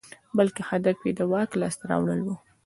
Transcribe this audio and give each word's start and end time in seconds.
بلکې 0.37 0.61
هدف 0.69 0.97
یې 1.07 1.11
د 1.19 1.21
واک 1.31 1.51
لاسته 1.61 1.83
راوړل 1.91 2.19
وو. 2.23 2.35